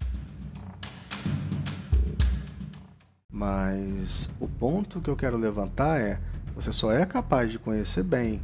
Mas 3.31 4.27
o 4.39 4.47
ponto 4.47 4.99
que 4.99 5.09
eu 5.09 5.15
quero 5.15 5.37
levantar 5.37 5.99
é: 5.99 6.19
você 6.55 6.71
só 6.71 6.91
é 6.91 7.05
capaz 7.05 7.51
de 7.51 7.59
conhecer 7.59 8.03
bem, 8.03 8.41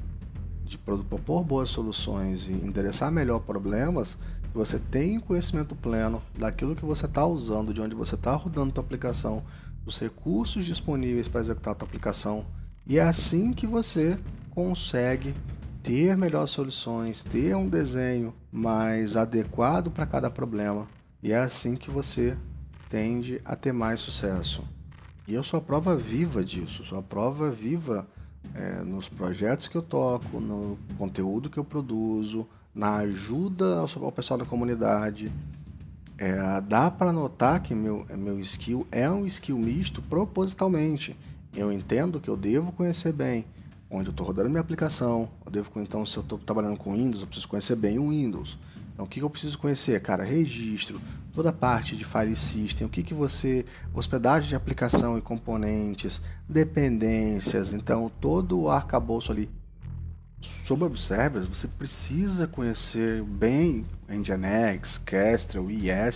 de 0.66 0.78
propor 0.78 1.44
boas 1.44 1.70
soluções 1.70 2.48
e 2.48 2.52
endereçar 2.52 3.12
melhor 3.12 3.40
problemas 3.40 4.18
se 4.44 4.54
você 4.54 4.78
tem 4.78 5.20
conhecimento 5.20 5.76
pleno 5.76 6.22
daquilo 6.38 6.76
que 6.76 6.86
você 6.86 7.06
está 7.06 7.26
usando, 7.26 7.74
de 7.74 7.82
onde 7.82 7.96
você 7.96 8.16
está 8.16 8.36
rodando 8.36 8.72
a 8.72 8.74
sua 8.74 8.84
aplicação, 8.84 9.44
dos 9.84 9.98
recursos 9.98 10.66
disponíveis 10.66 11.28
para 11.28 11.42
executar 11.42 11.74
a 11.74 11.78
sua 11.78 11.88
aplicação 11.88 12.46
e 12.86 12.98
é 12.98 13.04
assim 13.04 13.54
que 13.54 13.68
você 13.68 14.20
consegue 14.50 15.36
ter 15.84 16.18
melhores 16.18 16.52
soluções, 16.52 17.24
ter 17.24 17.56
um 17.56 17.70
desenho 17.70 18.34
mais 18.52 19.16
adequado 19.16 19.92
para 19.92 20.06
cada 20.06 20.30
problema. 20.30 20.88
E 21.22 21.32
é 21.32 21.38
assim 21.38 21.76
que 21.76 21.92
você 21.92 22.36
tende 22.90 23.40
a 23.46 23.56
ter 23.56 23.72
mais 23.72 24.00
sucesso. 24.00 24.64
E 25.28 25.34
eu 25.34 25.44
sou 25.44 25.60
a 25.60 25.62
prova 25.62 25.96
viva 25.96 26.44
disso, 26.44 26.84
sou 26.84 27.00
a 27.00 27.04
prova 27.04 27.50
viva 27.50 28.08
é, 28.56 28.82
nos 28.84 29.08
projetos 29.08 29.68
que 29.68 29.76
eu 29.76 29.82
toco, 29.82 30.40
no 30.40 30.78
conteúdo 30.98 31.50
que 31.50 31.58
eu 31.58 31.64
produzo, 31.64 32.48
na 32.74 32.98
ajuda 32.98 33.80
ao, 33.80 34.04
ao 34.04 34.12
pessoal 34.12 34.38
da 34.38 34.46
comunidade. 34.46 35.32
É, 36.18 36.62
dá 36.62 36.90
para 36.92 37.12
notar 37.12 37.62
que 37.62 37.74
meu, 37.74 38.06
meu 38.18 38.40
skill 38.40 38.86
é 38.92 39.10
um 39.10 39.26
skill 39.26 39.58
misto 39.58 40.02
propositalmente. 40.02 41.18
Eu 41.56 41.72
entendo 41.72 42.20
que 42.20 42.30
eu 42.30 42.38
devo 42.38 42.72
conhecer 42.72 43.12
bem 43.12 43.46
onde 43.92 44.08
eu 44.08 44.12
estou 44.12 44.26
rodando 44.26 44.50
minha 44.50 44.62
aplicação. 44.62 45.30
Eu 45.46 45.52
devo, 45.52 45.70
então, 45.76 46.06
se 46.06 46.16
eu 46.18 46.22
estou 46.22 46.40
trabalhando 46.40 46.78
com 46.78 46.94
Windows, 46.94 47.22
eu 47.22 47.28
preciso 47.28 47.48
conhecer 47.48 47.76
bem 47.76 48.00
o 48.00 48.10
Windows. 48.10 48.58
Então, 48.94 49.06
o 49.06 49.08
que, 49.08 49.20
que 49.20 49.26
eu 49.26 49.30
preciso 49.30 49.60
conhecer? 49.60 50.02
Cara, 50.02 50.24
registro, 50.24 51.00
toda 51.34 51.50
a 51.50 51.54
parte 51.54 51.96
de 51.96 52.06
file 52.06 52.36
system, 52.36 52.86
o 52.86 52.90
que, 52.90 53.04
que 53.04 53.14
você. 53.14 53.66
hospedagem 53.94 54.50
de 54.50 54.56
aplicação 54.56 55.18
e 55.18 55.22
componentes, 55.22 56.22
dependências, 56.48 57.74
então, 57.74 58.12
todo 58.20 58.60
o 58.60 58.70
arcabouço 58.70 59.32
ali. 59.32 59.50
Sobre 60.40 60.86
observers, 60.86 61.46
você 61.46 61.68
precisa 61.68 62.48
conhecer 62.48 63.22
bem 63.24 63.86
Nginx, 64.10 64.98
Kestrel, 64.98 65.70
IS, 65.70 66.16